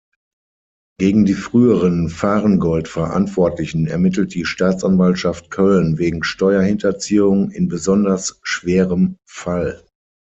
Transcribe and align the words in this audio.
Gegen 0.99 1.25
die 1.25 1.35
früheren 1.35 2.09
Varengold-Verantwortlichen 2.09 3.85
ermittelt 3.85 4.33
die 4.33 4.45
Staatsanwaltschaft 4.45 5.51
Köln 5.51 5.99
wegen 5.99 6.23
Steuerhinterziehung 6.23 7.51
in 7.51 7.67
besonders 7.67 8.39
schwerem 8.41 9.17
Fall. 9.29 9.83